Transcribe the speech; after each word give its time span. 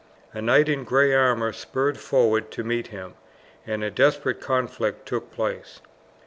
A 0.33 0.41
knight 0.41 0.67
in 0.67 0.83
gray 0.83 1.13
armour 1.13 1.53
spurred 1.53 1.99
forward 1.99 2.49
to 2.53 2.63
meet 2.63 2.87
him, 2.87 3.13
and 3.67 3.83
a 3.83 3.91
desperate 3.91 4.41
conflict 4.41 5.07
took 5.07 5.29
place. 5.31 5.79